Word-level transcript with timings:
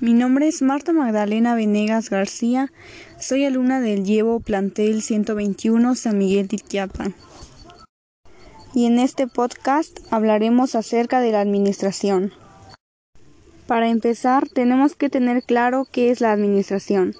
Mi 0.00 0.14
nombre 0.14 0.46
es 0.46 0.62
Marta 0.62 0.92
Magdalena 0.92 1.56
Venegas 1.56 2.08
García, 2.08 2.70
soy 3.18 3.44
alumna 3.44 3.80
del 3.80 4.04
Llevo 4.04 4.38
Plantel 4.38 5.02
121 5.02 5.96
San 5.96 6.16
Miguel 6.16 6.46
Titquiapan. 6.46 7.16
Y 8.74 8.86
en 8.86 9.00
este 9.00 9.26
podcast 9.26 9.98
hablaremos 10.12 10.76
acerca 10.76 11.20
de 11.20 11.32
la 11.32 11.40
administración. 11.40 12.32
Para 13.66 13.88
empezar, 13.88 14.48
tenemos 14.48 14.94
que 14.94 15.10
tener 15.10 15.42
claro 15.42 15.84
qué 15.90 16.10
es 16.12 16.20
la 16.20 16.30
administración. 16.30 17.16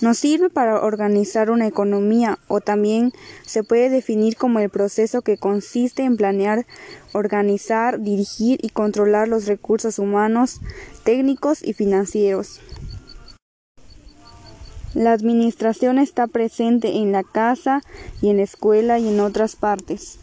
Nos 0.00 0.16
sirve 0.16 0.48
para 0.48 0.82
organizar 0.82 1.50
una 1.50 1.66
economía 1.66 2.38
o 2.48 2.60
también 2.60 3.12
se 3.44 3.62
puede 3.62 3.90
definir 3.90 4.34
como 4.36 4.58
el 4.58 4.70
proceso 4.70 5.20
que 5.20 5.36
consiste 5.36 6.04
en 6.04 6.16
planear, 6.16 6.66
organizar, 7.12 8.00
dirigir 8.00 8.58
y 8.62 8.70
controlar 8.70 9.28
los 9.28 9.46
recursos 9.46 9.98
humanos, 9.98 10.60
técnicos 11.04 11.62
y 11.62 11.74
financieros. 11.74 12.60
La 14.94 15.12
administración 15.12 15.98
está 15.98 16.26
presente 16.26 16.96
en 16.96 17.12
la 17.12 17.22
casa 17.22 17.82
y 18.22 18.30
en 18.30 18.38
la 18.38 18.44
escuela 18.44 18.98
y 18.98 19.06
en 19.06 19.20
otras 19.20 19.54
partes, 19.54 20.18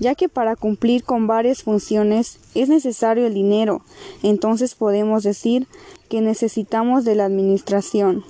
ya 0.00 0.14
que 0.14 0.30
para 0.30 0.56
cumplir 0.56 1.04
con 1.04 1.26
varias 1.26 1.62
funciones 1.62 2.40
es 2.54 2.70
necesario 2.70 3.26
el 3.26 3.34
dinero, 3.34 3.82
entonces 4.22 4.74
podemos 4.74 5.22
decir 5.22 5.68
que 6.08 6.22
necesitamos 6.22 7.04
de 7.04 7.14
la 7.14 7.26
administración 7.26 8.24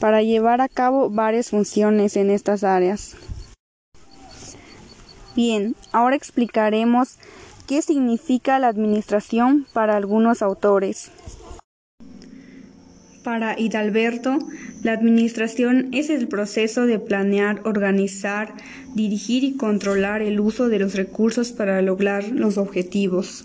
para 0.00 0.22
llevar 0.22 0.60
a 0.60 0.68
cabo 0.68 1.10
varias 1.10 1.50
funciones 1.50 2.16
en 2.16 2.30
estas 2.30 2.64
áreas. 2.64 3.16
Bien, 5.34 5.76
ahora 5.92 6.16
explicaremos 6.16 7.18
qué 7.66 7.82
significa 7.82 8.58
la 8.58 8.68
administración 8.68 9.66
para 9.72 9.96
algunos 9.96 10.42
autores. 10.42 11.10
Para 13.22 13.58
Hidalberto, 13.58 14.38
la 14.82 14.92
administración 14.92 15.88
es 15.92 16.08
el 16.08 16.28
proceso 16.28 16.86
de 16.86 16.98
planear, 16.98 17.60
organizar, 17.64 18.54
dirigir 18.94 19.44
y 19.44 19.56
controlar 19.56 20.22
el 20.22 20.40
uso 20.40 20.68
de 20.68 20.78
los 20.78 20.94
recursos 20.94 21.52
para 21.52 21.82
lograr 21.82 22.28
los 22.28 22.56
objetivos. 22.58 23.44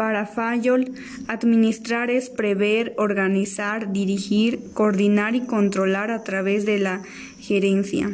Para 0.00 0.24
Fayol, 0.24 0.92
administrar 1.28 2.08
es 2.08 2.30
prever, 2.30 2.94
organizar, 2.96 3.92
dirigir, 3.92 4.72
coordinar 4.72 5.34
y 5.34 5.42
controlar 5.42 6.10
a 6.10 6.24
través 6.24 6.64
de 6.64 6.78
la 6.78 7.02
gerencia. 7.38 8.08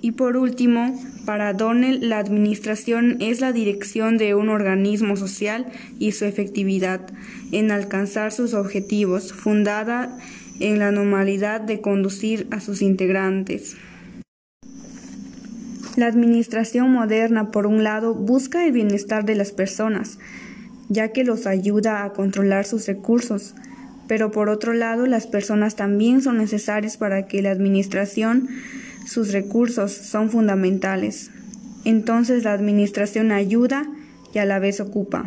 Y 0.00 0.12
por 0.12 0.36
último, 0.36 0.96
para 1.26 1.54
Donnell, 1.54 2.08
la 2.08 2.18
administración 2.18 3.16
es 3.18 3.40
la 3.40 3.50
dirección 3.50 4.16
de 4.16 4.36
un 4.36 4.48
organismo 4.48 5.16
social 5.16 5.66
y 5.98 6.12
su 6.12 6.24
efectividad 6.24 7.00
en 7.50 7.72
alcanzar 7.72 8.30
sus 8.30 8.54
objetivos, 8.54 9.32
fundada 9.32 10.16
en 10.60 10.78
la 10.78 10.92
normalidad 10.92 11.60
de 11.60 11.80
conducir 11.80 12.46
a 12.52 12.60
sus 12.60 12.80
integrantes. 12.80 13.76
La 16.00 16.06
administración 16.06 16.90
moderna, 16.90 17.50
por 17.50 17.66
un 17.66 17.84
lado, 17.84 18.14
busca 18.14 18.64
el 18.64 18.72
bienestar 18.72 19.26
de 19.26 19.34
las 19.34 19.52
personas, 19.52 20.18
ya 20.88 21.08
que 21.12 21.24
los 21.24 21.46
ayuda 21.46 22.04
a 22.04 22.14
controlar 22.14 22.64
sus 22.64 22.86
recursos, 22.86 23.54
pero 24.08 24.30
por 24.30 24.48
otro 24.48 24.72
lado, 24.72 25.04
las 25.04 25.26
personas 25.26 25.76
también 25.76 26.22
son 26.22 26.38
necesarias 26.38 26.96
para 26.96 27.26
que 27.26 27.42
la 27.42 27.50
administración, 27.50 28.48
sus 29.06 29.30
recursos 29.34 29.92
son 29.92 30.30
fundamentales. 30.30 31.32
Entonces 31.84 32.44
la 32.44 32.54
administración 32.54 33.30
ayuda 33.30 33.86
y 34.32 34.38
a 34.38 34.46
la 34.46 34.58
vez 34.58 34.80
ocupa. 34.80 35.26